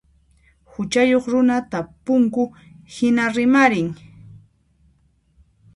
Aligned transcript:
Huchayuq 0.71 1.25
runa 1.33 1.57
tapunku 1.71 2.43
hina 2.93 3.25
rimarin. 3.35 3.89